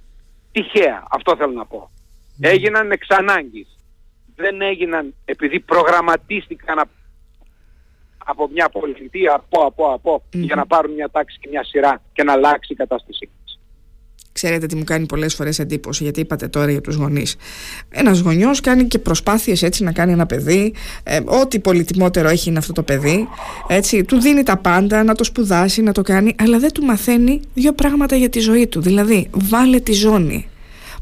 [0.52, 1.92] τυχαία, αυτό θέλω να πω.
[2.38, 2.50] Ναι.
[2.50, 3.78] Έγιναν εξ ανάγκης.
[4.36, 6.90] Δεν έγιναν επειδή προγραμματίστηκαν
[8.18, 12.24] από μια πολιτεία, από, από, από, για να πάρουν μια τάξη και μια σειρά και
[12.24, 13.30] να αλλάξει η κατάσταση.
[14.41, 17.36] Ξέρετε τι μου κάνει πολλές φορές εντύπωση, γιατί είπατε τώρα για τους γονείς.
[17.89, 20.73] Ένας γονιός κάνει και προσπάθειες έτσι να κάνει ένα παιδί,
[21.04, 23.28] ε, ό,τι πολυτιμότερο έχει είναι αυτό το παιδί,
[23.67, 27.39] έτσι, του δίνει τα πάντα, να το σπουδάσει, να το κάνει, αλλά δεν του μαθαίνει
[27.54, 28.82] δύο πράγματα για τη ζωή του.
[28.82, 30.49] Δηλαδή, βάλε τη ζώνη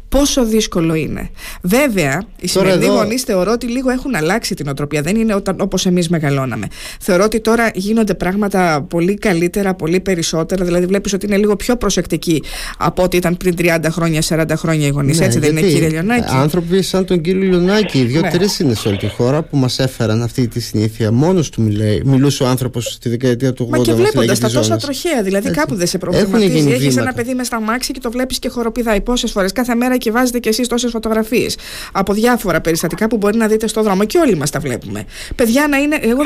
[0.10, 1.30] πόσο δύσκολο είναι.
[1.62, 2.94] Βέβαια, οι σημερινοί εδώ...
[2.94, 5.02] γονείς θεωρώ ότι λίγο έχουν αλλάξει την οτροπία.
[5.02, 6.68] Δεν είναι όπως εμείς μεγαλώναμε.
[7.00, 10.66] Θεωρώ ότι τώρα γίνονται πράγματα πολύ καλύτερα, πολύ περισσότερα.
[10.66, 12.44] Δηλαδή, βλέπεις ότι είναι λίγο πιο προσεκτικοί
[12.78, 15.20] από ό,τι ήταν πριν 30 χρόνια, 40 χρόνια οι γονείς.
[15.20, 18.52] Ναι, Έτσι δεν είναι, κύριε Λιονάκη; Άνθρωποι σαν τον κύριο Λιονάκη, δύο-τρει ναι.
[18.62, 21.12] είναι σε όλη τη χώρα που μας έφεραν αυτή τη συνήθεια.
[21.12, 23.70] Μόνος του μιλάει, μιλούσε ο άνθρωπος στη δεκαετία του 80.
[23.70, 25.60] Μας και βλέποντας τα τόσα τροχαία, δηλαδή Έτσι.
[25.60, 26.72] κάπου δεν σε προβληματίζει.
[26.72, 29.97] Έχεις ένα παιδί μες στα μάξι και το βλέπεις και χοροπηδάει πόσες φορές κάθε μέρα
[29.98, 31.58] και βάζετε κι εσείς τόσες φωτογραφίες
[31.92, 35.06] από διάφορα περιστατικά που μπορεί να δείτε στο δρόμο και όλοι μας τα βλέπουμε.
[35.36, 36.00] Παιδιά να είναι.
[36.02, 36.22] Εγώ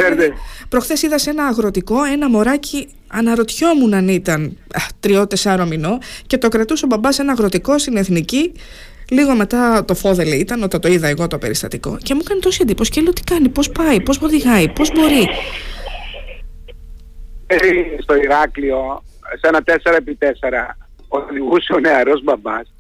[0.70, 4.58] προχθές είδα σε ένα αγροτικό ένα μωράκι Αναρωτιόμουν αν ήταν
[5.00, 8.54] τριώ-τεσσάρο μηνό και το κρατούσε ο μπαμπάς ένα αγροτικό στην εθνική.
[9.10, 12.60] Λίγο μετά το φόδελε ήταν όταν το είδα εγώ το περιστατικό και μου έκανε τόση
[12.62, 15.30] εντύπωση και λέω τι κάνει, πώς πάει, πώς οδηγάει, πώς μπορεί;
[18.02, 19.04] Στο Ηράκλειο,
[19.40, 20.76] σε ένα 4x4,
[21.08, 22.74] οδηγούσε ο νεαρός μπαμπάς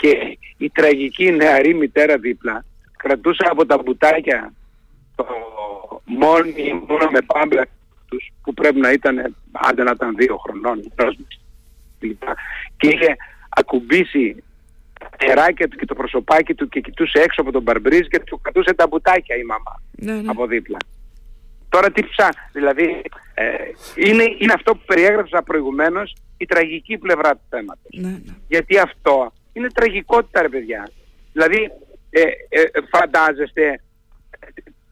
[0.00, 2.64] και η τραγική νεαρή μητέρα δίπλα
[2.96, 4.52] κρατούσε από τα μπουτάκια
[5.14, 5.26] το
[6.04, 7.66] μόνοι μόνο με πάμπλα
[8.08, 10.92] τους που πρέπει να ήταν άντε να ήταν δύο χρονών
[12.76, 13.16] και είχε
[13.48, 14.42] ακουμπήσει
[15.00, 18.40] τα νεράκια του και το προσωπάκι του και κοιτούσε έξω από τον μπαρμπρίζ και του
[18.40, 20.30] κρατούσε τα μπουτάκια η μαμά ναι, ναι.
[20.30, 20.76] από δίπλα.
[21.68, 23.02] Τώρα τι ψά, δηλαδή
[23.34, 23.44] ε,
[23.94, 27.90] είναι, είναι αυτό που περιέγραψα προηγουμένως η τραγική πλευρά του θέματος.
[27.90, 28.34] Ναι, ναι.
[28.48, 30.90] Γιατί αυτό είναι τραγικότητα ρε παιδιά.
[31.32, 31.70] Δηλαδή
[32.10, 33.80] ε, ε, φαντάζεστε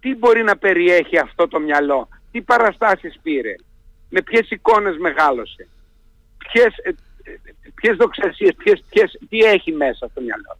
[0.00, 3.54] τι μπορεί να περιέχει αυτό το μυαλό, τι παραστάσεις πήρε,
[4.08, 5.68] με ποιες εικόνες μεγάλωσε,
[6.38, 6.90] ποιες, ε,
[7.74, 10.58] ποιες δοξασίες, ποιες, ποιες, τι έχει μέσα στο μυαλό.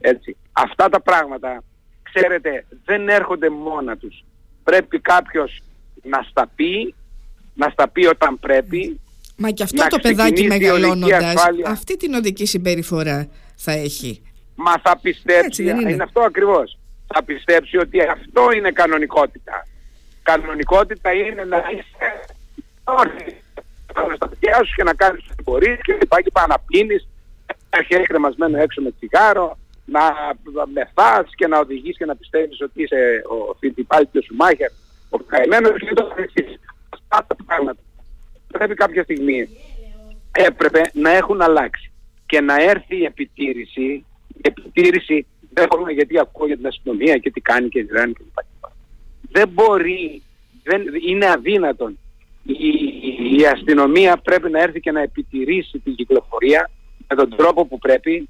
[0.00, 0.36] Έτσι.
[0.52, 1.62] Αυτά τα πράγματα,
[2.02, 4.24] ξέρετε, δεν έρχονται μόνα τους.
[4.64, 5.62] Πρέπει κάποιος
[6.02, 6.94] να στα πει,
[7.54, 9.00] να στα πει όταν πρέπει,
[9.42, 11.34] Μα και αυτό το παιδάκι μεγαλώνοντας
[11.66, 14.22] αυτή την οδική συμπεριφορά θα έχει.
[14.54, 15.90] Μα θα πιστέψει, είναι.
[15.90, 16.78] είναι αυτό ακριβώς.
[17.06, 19.66] Θα πιστέψει ότι αυτό είναι κανονικότητα.
[20.22, 22.08] Κανονικότητα είναι να είσαι
[22.84, 27.08] όρθιος στα παιδιά σου και να κάνεις ό,τι μπορείς και πάει και πάει να πίνεις,
[27.70, 30.02] να έχει κρεμασμένο έξω με τσιγάρο, να
[30.72, 34.70] μεθάς και να οδηγείς και να πιστεύεις ότι είσαι ο Φιντιπάλ και ο Σουμάχερ,
[35.10, 36.14] ο καημένος και το
[36.90, 37.80] Αυτά τα πράγματα
[38.52, 39.48] πρέπει κάποια στιγμή
[40.32, 41.92] έπρεπε να έχουν αλλάξει
[42.26, 43.82] και να έρθει η επιτήρηση,
[44.26, 48.12] η επιτήρηση δεν μπορούμε γιατί ακούω για την αστυνομία και τι κάνει και τι δεν
[48.12, 48.38] κλπ.
[49.32, 50.22] Δεν μπορεί,
[50.62, 51.98] δεν, είναι αδύνατον.
[52.42, 52.54] Η,
[53.38, 56.70] η, αστυνομία πρέπει να έρθει και να επιτηρήσει την κυκλοφορία
[57.08, 58.28] με τον τρόπο που πρέπει,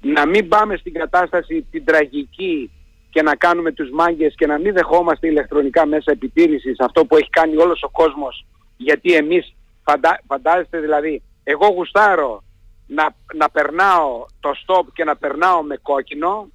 [0.00, 2.70] να μην πάμε στην κατάσταση την τραγική
[3.10, 7.30] και να κάνουμε τους μάγκες και να μην δεχόμαστε ηλεκτρονικά μέσα επιτήρησης αυτό που έχει
[7.30, 12.42] κάνει όλος ο κόσμος γιατί εμείς φαντα, φαντάζεστε δηλαδή εγώ γουστάρω
[12.86, 16.48] να, να περνάω το stop και να περνάω με κόκκινο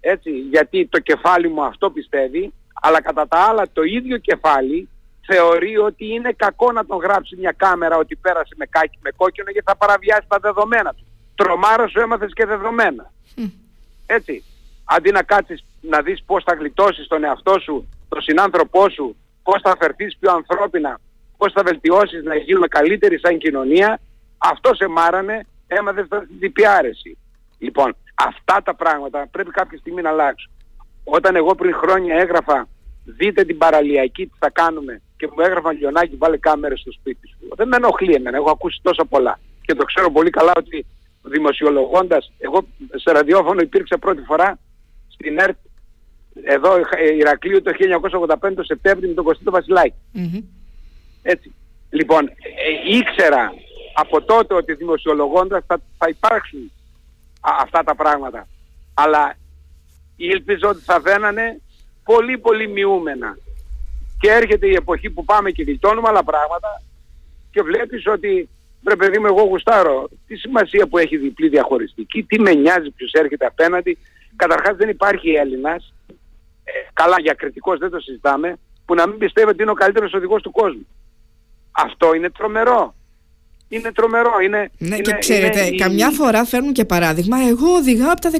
[0.00, 2.52] έτσι γιατί το κεφάλι μου αυτό πιστεύει
[2.82, 4.88] αλλά κατά τα άλλα το ίδιο κεφάλι
[5.30, 9.50] θεωρεί ότι είναι κακό να τον γράψει μια κάμερα ότι πέρασε με, κάκι, με κόκκινο
[9.50, 11.06] γιατί θα παραβιάσει τα δεδομένα του.
[11.34, 13.12] Τρομάρα σου έμαθες και δεδομένα.
[14.06, 14.44] Έτσι.
[14.84, 19.60] Αντί να κάτσεις να δεις πώς θα γλιτώσεις τον εαυτό σου, τον συνάνθρωπό σου, πώς
[19.62, 21.00] θα φερθείς πιο ανθρώπινα,
[21.38, 24.00] πώς θα βελτιώσεις να γίνουμε καλύτεροι σαν κοινωνία,
[24.38, 27.18] αυτό σε μάρανε, έμαθε στην διπιάρεση.
[27.58, 30.50] Λοιπόν, αυτά τα πράγματα πρέπει κάποια στιγμή να αλλάξουν.
[31.04, 32.68] Όταν εγώ πριν χρόνια έγραφα
[33.04, 37.36] δείτε την παραλιακή τι θα κάνουμε και μου έγραφαν λιονάκι βάλε κάμερες στο σπίτι σου.
[37.56, 39.38] Δεν με ενοχλεί εμένα, έχω ακούσει τόσα πολλά.
[39.62, 40.86] Και το ξέρω πολύ καλά ότι
[41.22, 44.58] δημοσιολογώντας, εγώ σε ραδιόφωνο υπήρξα πρώτη φορά
[45.08, 45.56] στην ΕΡΤ
[46.42, 46.70] εδώ
[47.18, 47.72] Ηρακλείου το
[48.40, 49.94] 1985 το Σεπτέμβριο με τον Κωστή Βασιλάκη.
[51.22, 51.54] Έτσι.
[51.90, 53.52] Λοιπόν, ε, ήξερα
[53.94, 56.72] από τότε ότι δημοσιολογώντας θα, θα υπάρξουν
[57.40, 58.48] αυτά τα πράγματα.
[58.94, 59.36] Αλλά
[60.16, 61.60] ήλπιζα ότι θα βαίνανε
[62.04, 63.38] πολύ πολύ μειούμενα.
[64.20, 66.82] Και έρχεται η εποχή που πάμε και γλιτώνουμε άλλα πράγματα
[67.50, 68.48] και βλέπεις ότι
[68.82, 73.12] βρε παιδί μου εγώ γουστάρω τι σημασία που έχει διπλή διαχωριστική, τι με νοιάζει ποιος
[73.12, 73.98] έρχεται απέναντι.
[74.36, 75.94] Καταρχάς δεν υπάρχει Έλληνας,
[76.64, 80.12] ε, καλά για κριτικός δεν το συζητάμε, που να μην πιστεύει ότι είναι ο καλύτερος
[80.12, 80.86] οδηγός του κόσμου.
[81.84, 82.94] Αυτό είναι τρομερό.
[83.68, 84.30] Είναι τρομερό.
[84.44, 87.36] Είναι, ναι, είναι, και ξέρετε, είναι, καμιά φορά φέρνουν και παράδειγμα.
[87.48, 88.30] Εγώ οδηγάω από τα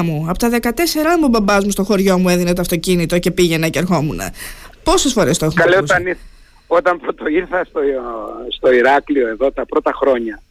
[0.00, 0.26] 13 μου.
[0.28, 0.70] Από τα 14
[1.18, 4.20] μου ο μπαμπάς μου στο χωριό μου έδινε το αυτοκίνητο και πήγαινα και ερχόμουν.
[4.82, 6.16] Πόσες φορές το έχουμε Καλέ, όταν,
[6.66, 7.80] όταν πρώτο ήρθα στο,
[8.48, 10.42] στο Ηράκλειο εδώ τα πρώτα χρόνια,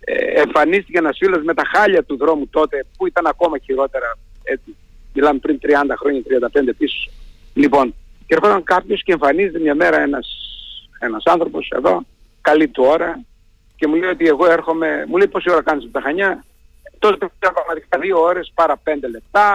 [0.00, 4.76] ε, εμφανίστηκε ένας φίλος με τα χάλια του δρόμου τότε, που ήταν ακόμα χειρότερα, έτσι,
[5.14, 7.10] μιλάμε πριν 30 χρόνια, 35 πίσω.
[7.54, 7.94] Λοιπόν,
[8.26, 10.26] και ερχόταν κάποιος και εμφανίζεται μια μέρα ένας,
[11.02, 12.04] ένας άνθρωπος εδώ,
[12.40, 13.20] καλή του ώρα,
[13.76, 16.44] και μου λέει ότι εγώ έρχομαι, μου λέει πόση ώρα κάνεις από τα Χανιά,
[16.98, 19.46] τότε ήταν πραγματικά δύο ώρες παρά πέντε λεπτά,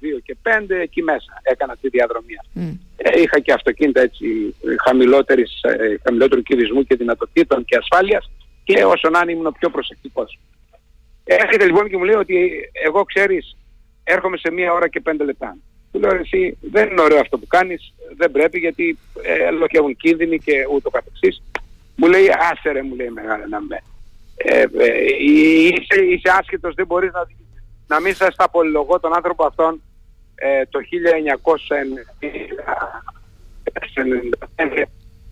[0.00, 2.36] δύο και πέντε, εκεί μέσα έκανα τη διαδρομή.
[2.54, 2.78] Mm.
[2.96, 8.30] Ε, είχα και αυτοκίνητα έτσι χαμηλότερης, ε, χαμηλότερου κυβισμού και δυνατοτήτων και ασφάλειας
[8.64, 10.38] και όσο να είναι ήμουν πιο προσεκτικός.
[11.24, 12.50] Έρχεται λοιπόν και μου λέει ότι
[12.84, 13.56] εγώ ξέρεις
[14.04, 15.56] έρχομαι σε μία ώρα και πέντε λεπτά.
[15.92, 20.38] Του λέω εσύ δεν είναι ωραίο αυτό που κάνεις, δεν πρέπει γιατί ε, έχουν κίνδυνοι
[20.38, 21.42] και ούτω καθεξής.
[21.96, 23.82] Μου λέει άσερε μου λέει μεγάλα να με.
[24.36, 24.66] Ε, ε,
[25.18, 27.28] είσαι, είσαι άσχετος, δεν μπορείς να,
[27.86, 29.82] να μην σας τα πολυλογώ τον άνθρωπο αυτόν
[30.34, 30.78] ε, το
[34.58, 34.82] 1995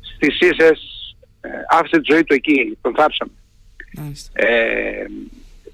[0.01, 1.01] στις ίσες
[1.41, 3.33] ε, άφησε τη ζωή του εκεί, τον θάψαμε.
[4.33, 5.05] Ε,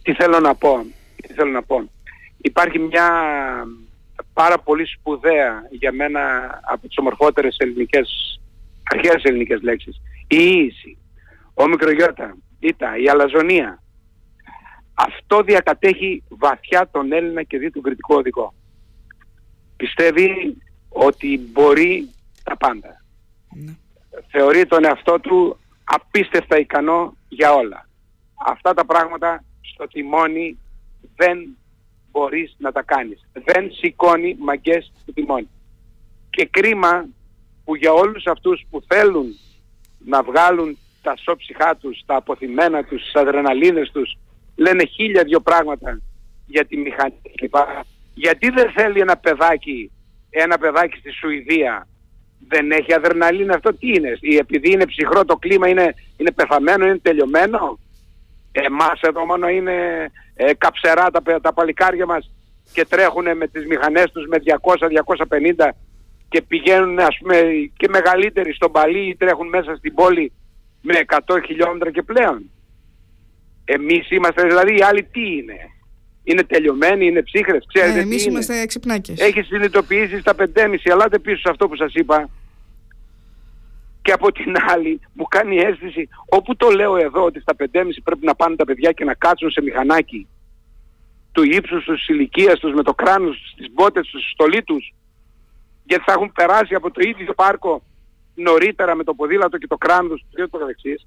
[0.03, 1.91] τι θέλω να πω, τι θέλω να πω.
[2.37, 3.09] Υπάρχει μια
[4.41, 6.21] πάρα πολύ σπουδαία για μένα
[6.65, 8.41] από τις ομορφότερες ελληνικές,
[8.93, 10.01] αρχαίες ελληνικές λέξεις.
[10.29, 10.99] Η ίηση,
[11.55, 13.83] ο μικρογιώτα, ήτα, η αλαζονία.
[14.95, 18.55] Αυτό διακατέχει βαθιά τον Έλληνα και δι του κριτικό οδηγό.
[19.77, 20.57] Πιστεύει
[20.89, 22.09] ότι μπορεί
[22.43, 23.05] τα πάντα.
[23.55, 23.75] Ναι.
[24.29, 27.89] Θεωρεί τον εαυτό του απίστευτα ικανό για όλα.
[28.47, 30.59] Αυτά τα πράγματα στο τιμόνι
[31.17, 31.57] δεν
[32.17, 33.29] μπορείς να τα κάνεις.
[33.33, 35.49] Δεν σηκώνει μαγκές στο τιμόνι.
[36.31, 37.07] Και κρίμα
[37.65, 39.27] που για όλους αυτούς που θέλουν
[40.05, 44.19] να βγάλουν τα σώψυχά τους, τα αποθυμένα τους, τις αδρεναλίνες τους,
[44.57, 46.01] λένε χίλια δυο πράγματα
[46.47, 47.21] για τη μηχανή
[48.15, 49.91] Γιατί δεν θέλει ένα παιδάκι,
[50.31, 51.87] ένα παιδάκι στη Σουηδία,
[52.49, 56.99] δεν έχει αδρεναλίνη αυτό τι είναι, επειδή είναι ψυχρό το κλίμα είναι, είναι πεθαμένο, είναι
[56.99, 57.79] τελειωμένο;
[58.61, 59.73] Εμάς εδώ μόνο είναι
[60.35, 62.31] ε, καψερά τα, τα παλικάρια μας
[62.73, 64.37] και τρέχουν με τις μηχανές τους με
[65.57, 65.69] 200-250
[66.29, 67.41] και πηγαίνουν ας πούμε
[67.77, 70.33] και μεγαλύτεροι στον παλί ή τρέχουν μέσα στην πόλη
[70.81, 70.95] με
[71.27, 72.51] 100 χιλιόμετρα και πλέον.
[73.65, 75.59] Εμείς είμαστε δηλαδή οι άλλοι τι είναι;
[76.25, 79.21] Είναι τελειωμένοι, είναι ψύχρες, ξέρετε ε, εμείς τι είμαστε εξυπνάκες.
[79.21, 80.45] Έχεις συνειδητοποιήσει στα 5,5,
[80.93, 82.29] αλλάτε πίσω σε αυτό που σας είπα.
[84.07, 88.27] Και από την άλλη μου κάνει αίσθηση, όπου το λέω εδώ ότι στα 5,5 πρέπει
[88.27, 90.29] να πάνε τα παιδιά και να κάτσουν σε μηχανάκι
[91.33, 94.95] του ύψους τους, της ηλικίας τους, με το κράνος τους, τις μπότες τους, στολή τους,
[95.85, 97.83] γιατί θα έχουν περάσει από το ίδιο πάρκο
[98.35, 101.07] νωρίτερα με το ποδήλατο και το κράνος του και το καθεξής,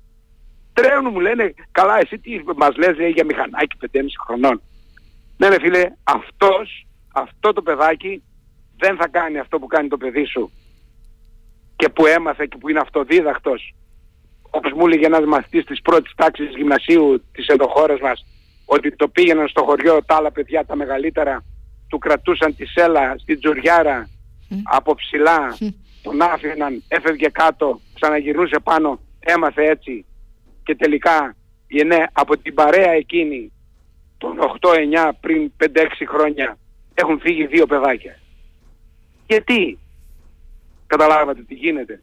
[0.73, 4.61] τρέχουν μου λένε, καλά εσύ τι μας λες λέει, για μηχανάκι 5,5 χρονών.
[5.37, 8.23] Ναι ρε φίλε, αυτός, αυτό το παιδάκι
[8.77, 10.51] δεν θα κάνει αυτό που κάνει το παιδί σου
[11.79, 13.73] και που έμαθε και που είναι αυτοδίδακτος
[14.49, 18.25] όπως μου έλεγε ένας μαθητής της πρώτης τάξης γυμνασίου της ενδοχώρας μας
[18.65, 21.43] ότι το πήγαιναν στο χωριό τα άλλα παιδιά τα μεγαλύτερα
[21.89, 24.09] του κρατούσαν τη σέλα στην τζουριάρα
[24.63, 25.57] από ψηλά
[26.01, 30.05] τον άφηναν, έφευγε κάτω, ξαναγυρνούσε πάνω, έμαθε έτσι.
[30.63, 31.35] Και τελικά
[31.85, 33.51] ναι, από την παρέα εκείνη
[34.17, 35.65] των 8-9 πριν 5-6
[36.07, 36.57] χρόνια
[36.93, 38.19] έχουν φύγει δύο παιδάκια.
[39.27, 39.79] Γιατί;
[40.89, 42.01] Καταλάβατε τι γίνεται.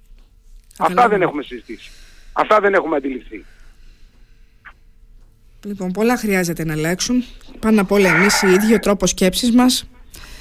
[0.78, 1.90] Αυτά δεν έχουμε συζητήσει.
[2.32, 3.44] Αυτά δεν έχουμε αντιληφθεί.
[5.64, 7.24] Λοιπόν, πολλά χρειάζεται να αλλάξουν.
[7.60, 9.86] Πάνω απ' όλα εμείς οι ίδιοι, ο τρόπος σκέψης μας,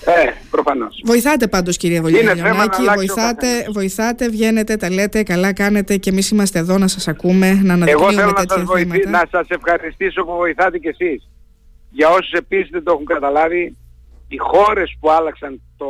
[0.05, 1.01] ε, προφανώς.
[1.05, 6.77] Βοηθάτε πάντως κύριε Βολιανάκη, βοηθάτε, βοηθάτε, βγαίνετε, τα λέτε, καλά κάνετε και εμείς είμαστε εδώ
[6.77, 10.77] να σας ακούμε, να αναδεικνύουμε Εγώ θέλω να σας, βοηθή, να σας ευχαριστήσω που βοηθάτε
[10.77, 11.29] κι εσείς.
[11.91, 13.77] Για όσους επίσης δεν το έχουν καταλάβει,
[14.27, 15.88] οι χώρες που άλλαξαν το,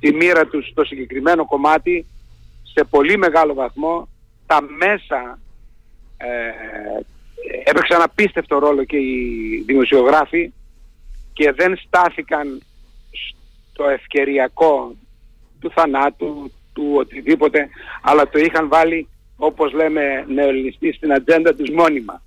[0.00, 2.06] τη μοίρα τους στο συγκεκριμένο κομμάτι,
[2.62, 4.08] σε πολύ μεγάλο βαθμό,
[4.46, 5.38] τα μέσα
[6.16, 6.26] ε,
[7.64, 10.52] έπαιξαν απίστευτο ρόλο και οι δημοσιογράφοι
[11.32, 12.62] και δεν στάθηκαν
[13.72, 14.94] στο ευκαιριακό
[15.60, 17.68] του θανάτου, του οτιδήποτε,
[18.02, 22.22] αλλά το είχαν βάλει όπως λέμε νεοελληνιστή στην ατζέντα τους μόνιμα.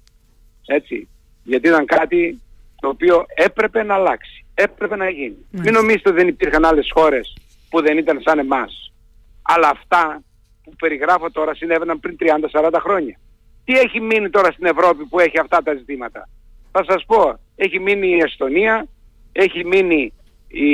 [0.65, 1.07] Έτσι.
[1.43, 2.41] Γιατί ήταν κάτι
[2.79, 4.45] το οποίο έπρεπε να αλλάξει.
[4.61, 5.45] Έπρεπε να γίνει.
[5.51, 7.37] Μην νομίζετε ότι δεν υπήρχαν άλλες χώρες
[7.69, 8.93] που δεν ήταν σαν εμάς.
[9.41, 10.21] Αλλά αυτά
[10.63, 12.15] που περιγράφω τώρα συνέβαιναν πριν
[12.51, 13.19] 30-40 χρόνια.
[13.65, 16.29] Τι έχει μείνει τώρα στην Ευρώπη που έχει αυτά τα ζητήματα;
[16.71, 18.87] Θα σας πω, έχει μείνει η Εστονία,
[19.31, 20.13] έχει μείνει
[20.47, 20.69] η,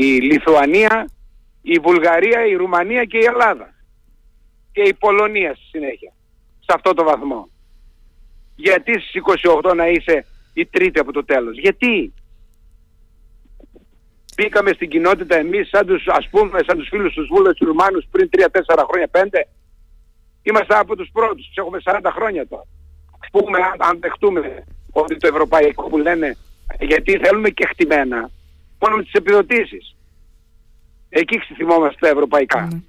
[0.00, 1.08] η Λιθουανία,
[1.62, 3.74] η Βουλγαρία, η Ρουμανία και η Ελλάδα.
[4.72, 6.12] και η Πολωνία στη συνέχεια.
[6.58, 7.48] Σε αυτό το βαθμό.
[8.56, 9.22] Γιατί στις
[9.62, 12.12] 28 να είσαι η τρίτη από το τέλος; Γιατί;
[14.36, 18.04] Μπήκαμε στην κοινότητα εμείς σαν τους, ας πούμε, σαν τους φίλους τους Βούλες τους Ρουμάνους
[18.10, 19.48] πριν 3-4 χρόνια, 5.
[20.42, 22.66] Είμαστε από τους πρώτους, τους έχουμε 40 χρόνια τώρα.
[23.22, 26.36] Ας πούμε, αν, αν δεχτούμε ότι το ευρωπαϊκό που λένε,
[26.80, 28.30] γιατί θέλουμε και χτυμένα,
[28.80, 29.96] μόνο με τις επιδοτήσεις.
[31.08, 32.68] Εκεί θυμόμαστε τα ευρωπαϊκά.
[32.72, 32.80] Mm.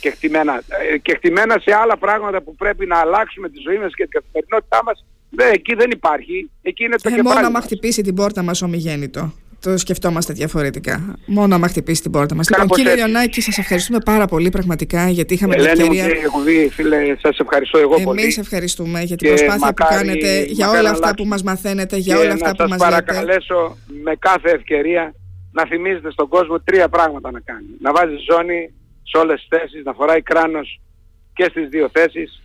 [0.00, 0.62] Και, χτυμένα,
[0.92, 4.20] ε, και χτυμένα σε άλλα πράγματα που πρέπει να αλλάξουμε τη ζωή μας και την
[4.20, 6.50] καθημερινότητά μας, δε, εκεί δεν υπάρχει.
[6.62, 11.16] Εκεί είναι το ε, κεφάλι Μόνο άμα χτυπήσει την πόρτα μας ομιγέννητο το σκεφτόμαστε διαφορετικά.
[11.26, 12.48] Μόνο άμα χτυπήσει την πόρτα μας.
[12.50, 16.04] Λοιπόν, κύριε Λιονάκη, σας ευχαριστούμε πάρα πολύ πραγματικά γιατί είχαμε την ευκαιρία.
[16.04, 18.22] Ελένη, φίλε, σας ευχαριστώ εγώ Εμείς πολύ.
[18.22, 22.32] Εμείς ευχαριστούμε για την προσπάθεια που κάνετε, για όλα αυτά που μας μαθαίνετε, για όλα
[22.32, 22.90] αυτά που μας λέτε.
[22.90, 25.14] Να σα παρακαλέσω με κάθε ευκαιρία
[25.52, 27.66] να θυμίζετε στον κόσμο τρία πράγματα να κάνει.
[27.80, 28.72] Να βάζει ζώνη
[29.02, 30.80] σε όλες τις θέσεις, να φοράει κράνος
[31.32, 32.42] και στις δύο θέσεις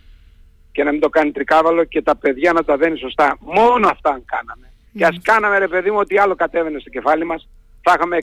[0.72, 3.36] και να μην το κάνει τρικάβαλο και τα παιδιά να τα δένει σωστά.
[3.40, 7.24] Μόνο αυτά αν κάναμε και ας κάναμε ρε παιδί μου ότι άλλο κατέβαινε στο κεφάλι
[7.24, 7.48] μας,
[7.82, 8.16] θα είχαμε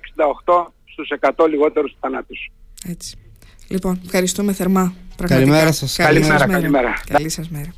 [0.45, 2.51] 68 στους 100 λιγότερους θανάτους.
[2.89, 3.17] Έτσι.
[3.67, 4.93] Λοιπόν, ευχαριστούμε θερμά.
[5.27, 5.95] Καλημέρα σας.
[5.95, 6.93] Καλημέρα, καλημέρα.
[7.09, 7.73] Καλή σας μέρα.